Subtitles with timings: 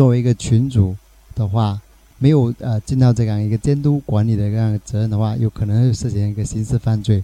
[0.00, 0.96] 作为一个群主
[1.34, 1.78] 的话，
[2.16, 7.22] 没有呃尽到这样一个监督管理的这样一个责任的话，有可能会涉嫌一个刑事犯罪。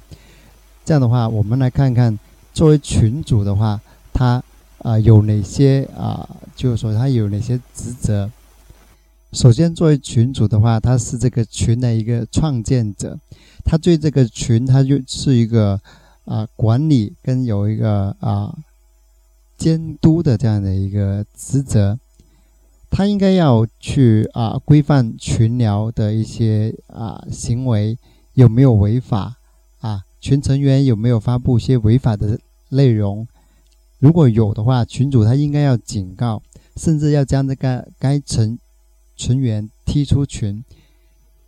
[0.85, 2.19] 这样的话，我们来看看
[2.53, 3.81] 作为群主的话，
[4.13, 4.43] 他
[4.83, 8.31] 啊有哪些啊，就是说他有哪些职责。
[9.33, 13.19] 首先，作为群主的话，他是这个群的一个创建者，
[13.65, 15.81] 他对这个群，他就是一个
[16.27, 18.55] 啊管理跟有一个啊
[19.57, 21.99] 监督的这样的一个职责。
[22.97, 27.99] 他应该要去啊规范群聊的一些啊行为
[28.33, 29.37] 有没有违法
[29.81, 33.29] 啊，群成员有没有发布一些违法的内容？
[33.99, 36.41] 如果有的话，群主他应该要警告，
[36.77, 38.59] 甚至要将这个该成
[39.15, 40.65] 成员踢出群。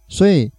[0.06, 0.52] 所以，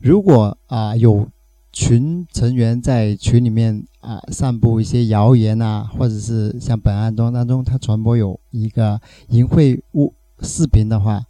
[0.00, 1.28] 如果啊有
[1.72, 10.12] 群成员在群里面啊散布一些谣言啊，或者是像本案中当中他传播有一个淫秽物。
[10.42, 11.24] 视频的话，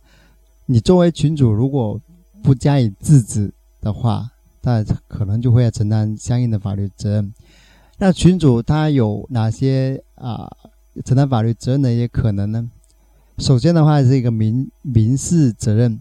[0.67, 2.01] 你作为群主，如果
[2.43, 4.31] 不加以制止的话，
[4.63, 7.33] 那可能就会要承担相应的法律责任。
[7.99, 10.51] 那群主他有哪些啊
[11.05, 12.69] 承担法律责任的一些可能呢？
[13.39, 16.01] 首先的话是一个民民事责任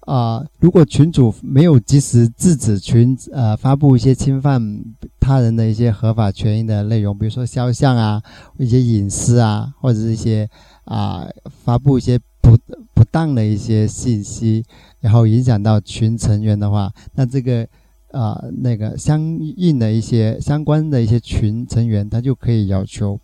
[0.00, 4.84] 啊，如果群主没有及时制止群呃发布一些侵犯
[5.20, 8.22] 他人的一些合法权益的内容，比如说肖像啊、
[8.58, 10.48] 一些隐私啊，或者是一些。
[10.88, 11.28] 啊，
[11.64, 12.56] 发布一些不
[12.94, 14.64] 不当的一些信息，
[15.00, 17.68] 然后影响到群成员的话，那这个
[18.10, 19.20] 啊那个相
[19.56, 23.20] 应的一些相关的一些群成员，他就可以要求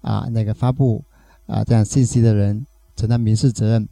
[0.00, 1.04] 啊那个发布
[1.46, 2.66] 啊这样信息的人
[2.96, 3.88] 承担民事责任。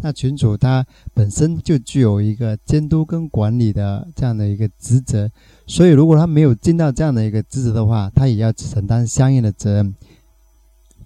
[0.00, 5.30] 那群主他本身就具有一个监督跟管理的这样的一个职责，
[5.68, 9.94] 所以如果他没有尽到这样的一个职责的话，他也要承担相应的责任。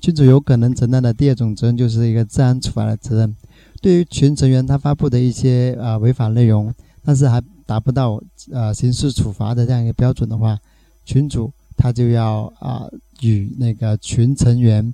[0.03, 3.37] 群主有可能承担的第二种责任就是一个治安处罚的责任。
[3.81, 6.75] 对于群成员他发布的一些啊违法内容，
[7.05, 8.21] 但是还达不到
[8.51, 10.59] 呃刑事处罚的这样一个标准的话，
[11.05, 12.89] 群主他就要啊
[13.21, 14.93] 与那个群成员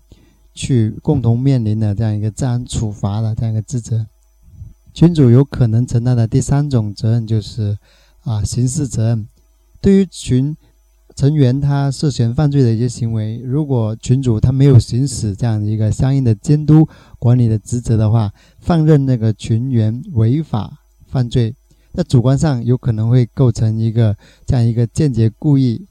[0.53, 4.05] 去共同面临的这样一个治安处罚的这样一个职责。
[4.93, 7.79] 群主有可能承担的第三种责任就是
[8.25, 9.27] 啊刑事责任。
[9.81, 10.55] 对于群。
[11.19, 21.57] 成员他涉嫌犯罪的一些行为，如果群主他没有行使这样的一个相应的监督管理的职责的话，放任那个群员违法犯罪，
[21.93, 25.85] 在主观上有可能会构成一个这样一个间接故意，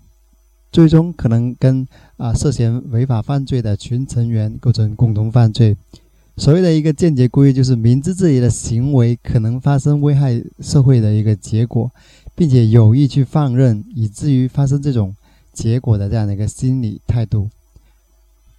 [0.71, 5.75] 最终可能跟啊涉嫌违法犯罪的群成员构成共同犯罪。
[6.37, 11.91] 所谓的一个间接故意，就是明知自己的行为可能发生危害社会的一个结果。
[12.37, 15.15] 并且有意去放任，以至于发生这种
[15.57, 17.49] 结果的这样的一个心理态度。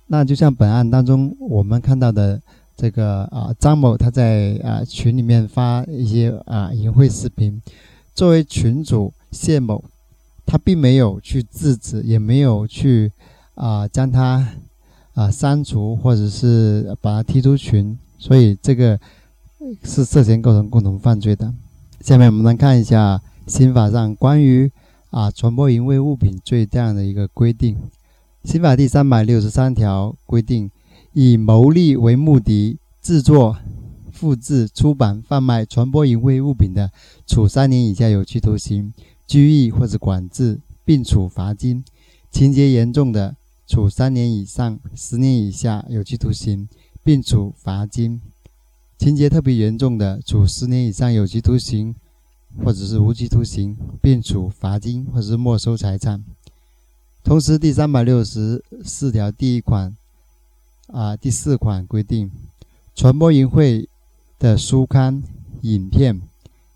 [0.09, 2.41] 那就像本案当中我们看到的
[2.77, 7.63] 这个啊，张某他在啊群里面发一些啊淫秽视频，
[8.15, 9.85] 作为群主谢某，
[10.45, 13.13] 他并没有去制止，也没有去
[13.55, 14.49] 啊将他
[15.15, 18.99] 啊删除或者是把他踢出群，所以这个
[19.85, 21.55] 是涉嫌构成共同犯罪的。
[22.01, 23.21] 下面我们来看一下。
[23.49, 24.71] 刑法上关于
[25.11, 27.77] 啊传播淫秽物品罪这样的一个规定，
[28.45, 30.71] 刑法第三百六十三条规定，
[31.13, 33.57] 以牟利为目的制作、
[34.13, 36.91] 复制、出版、贩卖、传播淫秽物品的，
[37.27, 38.93] 处三年以下有期徒刑、
[39.27, 41.83] 拘役或者管制，并处罚金；
[42.31, 46.69] 情节严重的，处三年以上十年以下有期徒刑，
[47.03, 48.21] 并处罚金；
[48.99, 51.95] 情节特别严重的，处十年以上有期徒刑。
[52.65, 56.25] 或者是无期徒刑，并处罚金或者是没收财产。
[57.23, 59.95] 同时，第三百六十四条第一款
[60.87, 62.31] 啊第四款规定，
[62.95, 63.87] 传播淫秽
[64.39, 65.23] 的书刊、
[65.63, 66.21] 影片、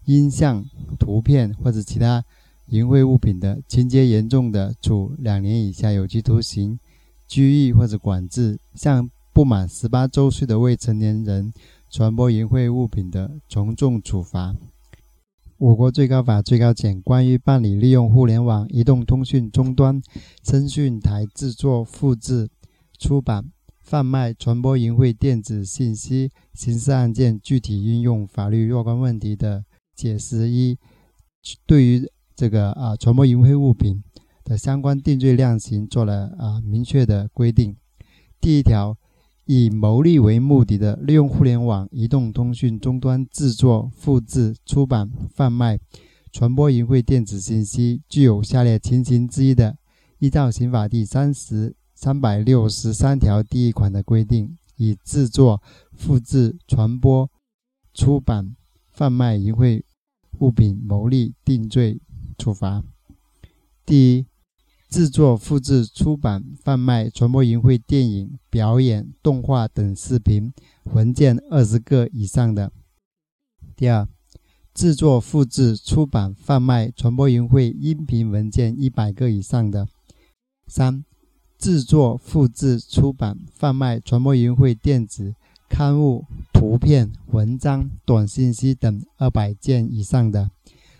[0.05, 0.65] 音像、
[0.99, 2.25] 图片或者其他
[2.69, 6.79] 淫秽物品的，情节严重的，处两年以下有期徒刑、
[7.27, 11.53] 拘役或者管制；向不满十八周岁的未成年人，
[11.91, 14.55] 传播淫秽物品的从重处罚。
[15.63, 20.03] 我国最高法最高检关于办理利用互联网移动通讯终端
[20.43, 22.49] 声讯台制作、复制、
[22.99, 23.45] 出版、
[23.81, 29.65] 贩卖、传播淫秽电子信息刑事案件具体应用法律若干问题的
[29.95, 30.77] 解释一，
[31.65, 34.03] 对于这个啊传播淫秽物品
[34.43, 37.77] 的相关定罪量刑做了啊明确的规定。
[38.41, 38.99] 第一条。
[39.45, 45.79] 以牟利为目的的利用互联网移动通讯终端制作、复制、出版、贩卖、
[46.31, 49.77] 传播淫秽电子信息，具有下列情形之一的，
[50.21, 55.61] 依照刑法第三十三百六十三条第一款的规定，以制作、
[55.93, 57.29] 复制、传播、
[57.93, 58.55] 出版、
[58.93, 59.83] 贩卖淫秽
[60.39, 62.01] 物品牟利定罪
[62.39, 62.83] 处罚。
[63.85, 64.27] 第一。
[64.93, 70.53] 制作、复制、出版、贩卖、传播淫秽电影、表演、动画等视频
[70.93, 72.69] 文件二十个以上的；
[73.75, 74.07] 第二，
[74.75, 79.87] 制作、复制、出版、贩卖、传播淫秽音频文件一百个以上的；
[80.67, 81.03] 三，
[81.57, 85.35] 制作、复制、出版、贩卖、传播淫秽电子
[85.71, 90.51] 刊物、图片、文章、短信息等二百件以上的；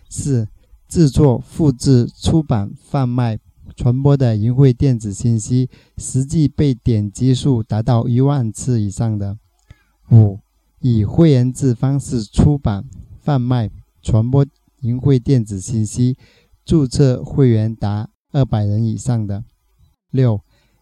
[0.09, 0.47] 四，
[0.87, 3.37] 制作、复制、出版、贩卖。
[3.75, 9.35] 传播的淫秽电子信息实际被点击数达到一万次以上的；
[10.11, 10.39] 五、
[10.79, 12.85] 以会员制方式出版、
[13.19, 13.69] 贩卖、
[14.01, 14.45] 传播
[14.81, 16.15] 淫秽电子信息，
[16.63, 19.43] 注册会员达二百人以上的；
[20.11, 20.41] 六、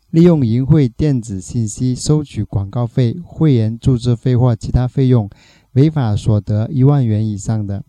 [0.09, 5.29] 利用淫秽电子信息收取广告费、会员注册费或其他费用，
[5.73, 7.81] 违法所得一万元以上的；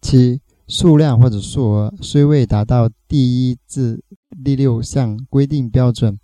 [0.00, 0.40] 七。
[0.66, 4.02] 数量或者数额虽未达到第一至
[4.44, 6.18] 第六项规定标准，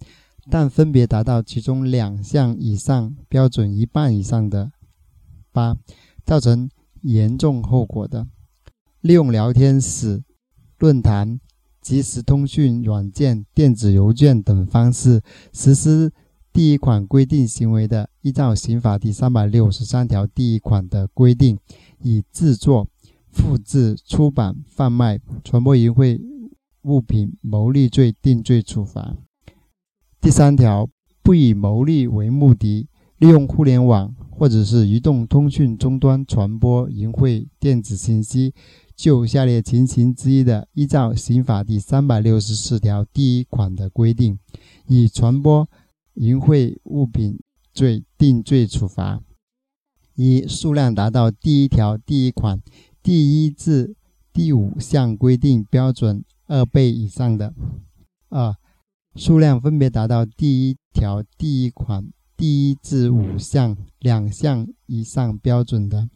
[0.51, 4.73] 但分别达到其中两项以上标准一半以上的。
[5.53, 5.77] 八、
[6.25, 6.71] 造成
[7.03, 8.27] 严重后果的，
[9.01, 10.23] 利用聊天室、
[10.79, 11.41] 论坛、
[11.81, 15.21] 即时通讯软件、电子邮件等方式
[15.53, 16.13] 实施
[16.53, 21.59] 第一款规定行为的，依照刑法第三百六十三条第一款的规定，
[22.03, 22.87] 以制作。
[23.33, 26.21] 复制、出版、贩卖、传播淫秽
[26.83, 29.17] 物品牟利罪定罪处罚。
[30.21, 30.89] 第三条，
[31.23, 32.89] 不以牟利为目的，
[33.19, 38.55] 利用互联网或者是移动通讯终端传播淫秽电子信息，
[38.97, 44.39] 就下列情形之一的，依照刑法第三百六十四条第一款的规定，
[44.87, 45.69] 以传播
[46.15, 47.39] 淫秽物品
[47.73, 49.23] 罪定罪处罚：
[50.15, 52.61] 一、数量达到第一条第一款。
[53.03, 53.97] 第一至
[54.33, 57.53] 第五项规定标准二倍以上的；
[58.29, 58.55] 二、
[59.15, 66.09] 数量分别达到第一条第一款第一至五项两项以上标准的；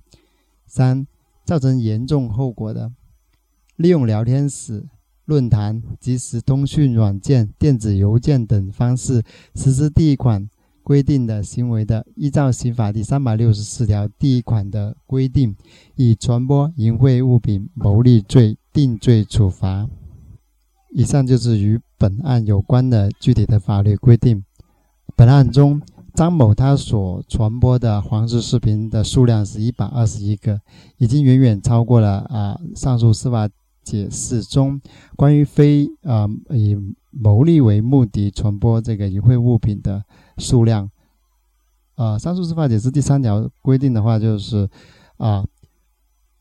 [0.67, 1.07] 三、
[1.45, 2.93] 造成严重后果的，
[3.77, 4.87] 利用聊天室、
[5.25, 9.23] 论坛、即时通讯软件、电子邮件等方式
[9.55, 10.49] 实施第一款。
[10.85, 15.57] 规定的行为的，依照刑法第三百六十四条第一款的规定，
[15.97, 19.89] 以传播淫秽物品牟利罪定罪处罚。
[20.93, 24.45] 以上就是与本案有关的具体的法律规定。
[25.17, 25.81] 本案中，
[26.13, 30.61] 张某他所传播的黄色视频的数量是一百二十一个，
[30.99, 33.49] 已经远远超过了啊上述司法
[33.83, 34.81] 解释中
[35.17, 36.77] 关于非啊以
[37.11, 40.05] 牟利为目的传播这个淫秽物品的。
[40.39, 40.91] 数量，
[41.95, 44.69] 啊，上述司法解释第三条规定的话，就是
[45.17, 45.45] 啊，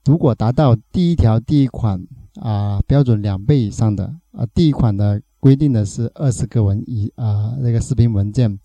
[0.05, 2.05] 如果达到第一条第一款
[2.41, 8.59] 啊标准两倍以上的啊，第一款的规定的是二十个文以啊那个视频文件，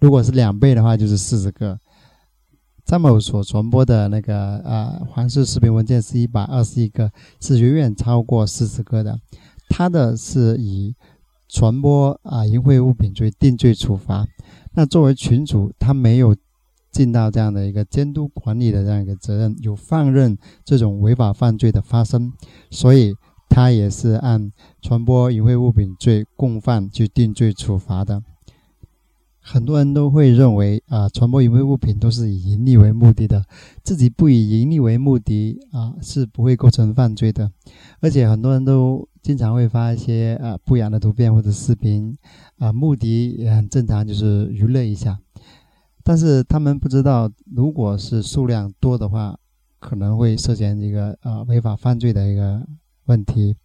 [0.00, 1.78] 如果是两倍的话就是四十个。
[2.84, 7.10] 张某所传播的那个啊黄色视频文件是一百二十一个，
[7.40, 9.18] 是远远超过四十个的，
[9.70, 10.94] 他的是以
[11.48, 14.26] 传播啊淫秽物品罪定罪处罚。
[14.74, 16.34] 那作为群主，他没有
[16.90, 22.32] 尽到这样的一个监督管理的这样一个责任，有放任这种违法犯罪的发生，
[22.70, 23.14] 所以
[23.48, 24.52] 他也是按
[24.82, 28.22] 传播淫秽物品罪共犯去定罪处罚的。
[29.40, 33.44] 很多人都会认为啊，传播淫秽物品都是以盈利为目的的，
[33.82, 37.50] 自己不以盈利为目的啊，是不会构成犯罪的。
[38.00, 39.08] 而且很多人都。
[39.24, 42.14] 经常会发一些呃不雅的图片或者视频，
[42.58, 45.18] 啊，目的也很正常，就是娱乐一下。
[46.02, 49.34] 但是他们不知道，如果是数量多的话，
[49.80, 52.66] 可能会涉嫌一个呃违法犯罪的一个
[53.06, 53.56] 问题。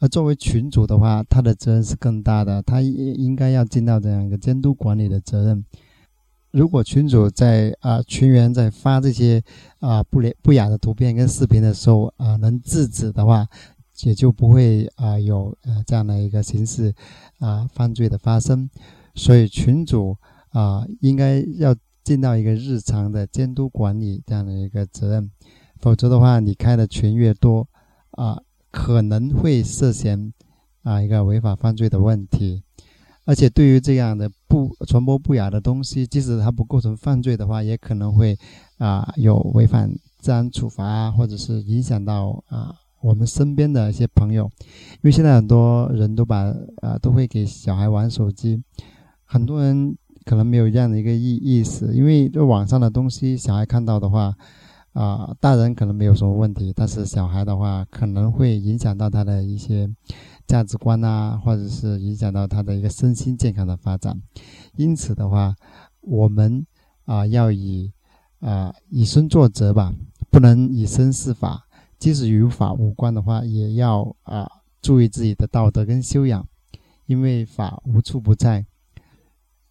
[0.00, 5.64] 而作为群主的话，他的责任是更大的，他应应该要尽到这样一个监督管理的责任。
[6.50, 9.42] 如果群主在啊群员在发这些
[9.78, 13.46] 啊不廉不雅的图片跟视频的时候啊能制止的话，
[14.04, 16.94] 也就不会啊有呃这样的一个形式
[17.38, 18.68] 啊犯罪的发生。
[19.14, 20.16] 所以群主
[20.50, 25.30] 啊应该要尽到一个日常的监督管理这样的一个责任，
[25.78, 27.68] 否则的话，你开的群越多
[28.12, 28.40] 啊，
[28.70, 30.32] 可能会涉嫌
[30.82, 32.62] 啊一个违法犯罪的问题。
[33.26, 38.36] 而且对于这样的不传播不雅的东西，即使它不构成犯罪的话，也可能会
[38.78, 39.88] 啊有违反
[40.20, 44.50] 治安处罚啊，或者是影响到啊我们身边的一些朋友。
[44.94, 48.62] 因为现在很多人都把啊都会给小孩玩手机，
[49.24, 54.34] 很多人可能没有这样的一个意意识，因为这网上的东西，小孩看到的话
[54.92, 59.88] 啊，大人可能没有什么问题，但是小孩的话可能会影响到他的一些。
[60.46, 64.20] 价值观啊，或者是影响到他的一个身心健康的发展，
[64.74, 65.54] 因此的话，
[66.00, 66.66] 我们
[67.04, 67.92] 啊要以
[68.40, 69.94] 啊以身作则吧，
[70.28, 71.68] 不能以身试法。
[72.00, 74.50] 即使与法无关的话，也要啊
[74.82, 76.44] 注意自己的道德跟修养，
[77.06, 78.66] 因为法无处不在。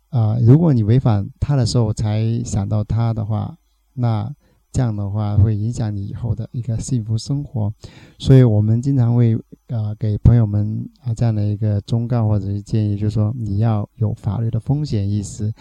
[0.08, 3.58] 啊，如果你违反他的时候才想到他的话，
[3.96, 4.34] 那。
[4.72, 7.74] 这样的话会影响你以后的一个幸福生活，
[8.20, 9.36] 所以我们经常会
[9.68, 15.52] 啊给朋友们啊这样的一个忠告或者是建议，就是说你要有法律的风险意识，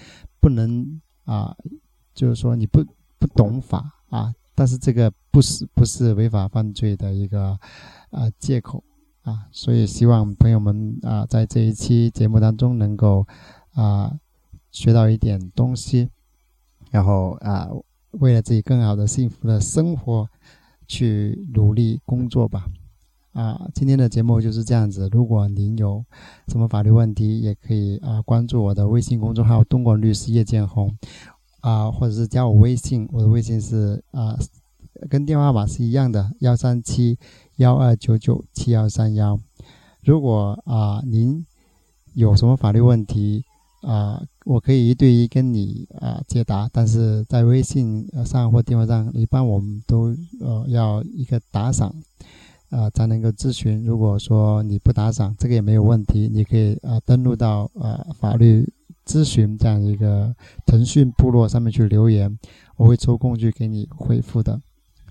[0.41, 1.57] 不能啊
[2.15, 2.85] 就是说你不
[3.19, 7.57] 不懂法啊，但是这个不是不是违法犯罪的一个
[8.11, 8.83] 啊借口
[9.23, 13.25] 啊，所以希望朋友们啊在这一期节目当中能够
[13.75, 14.19] 啊
[14.73, 16.09] 学到一点东西，
[16.91, 17.69] 然后啊。
[18.13, 20.27] 为了自己更好的幸福的生活，
[20.87, 22.65] 去努力工作吧。
[23.33, 25.11] 啊，今天的节目就是这样子。
[25.13, 26.03] 如果您有
[26.49, 30.97] 什么法律问题，也可以啊关注我的微信公众号“东莞律师叶建红”，
[31.61, 34.39] 啊，或者是加我微信，我的微信是啊，
[35.09, 37.19] 跟电话号码是一样的，幺三七
[37.57, 39.39] 幺二九九七幺三幺。
[40.05, 41.45] 如果啊您
[42.15, 43.45] 有什么法律问题，
[43.83, 51.95] 啊，我可以一对一跟你啊解答，但是在微信上或电话上，一般我们都呃要一个打赏，
[52.71, 53.85] 啊才能够咨询。
[53.85, 58.69] 如果说你不打赏，这个也没有问题，你可以啊登录到呃法律
[59.09, 60.35] 咨询这样一个
[60.67, 62.39] 腾讯部落上面去留言，
[62.77, 64.61] 我会抽空去给你回复的。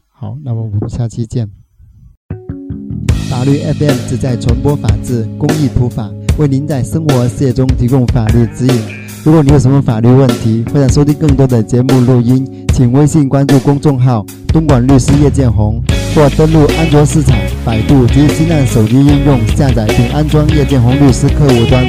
[0.08, 1.50] 好，那么我们下期见。
[3.28, 6.12] 法律 FM 旨在传播法治、公益普法。
[6.38, 9.08] 为您在生活事业中提供法律指引。
[9.26, 14.24] 如果你有什么法律问题，或者收听更多的节目录音，请微信关注公众号
[14.54, 15.82] “东莞律师叶建红”，
[16.14, 17.36] 或登录安卓市场、
[17.66, 21.84] 百度及新浪手机应用下载并安装叶建红律师客户端，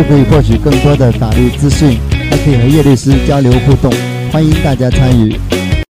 [0.00, 1.98] 就可以获取更多的法律资讯，
[2.30, 3.92] 还可以和叶律师交流互动。
[4.32, 5.38] 欢迎大家参与。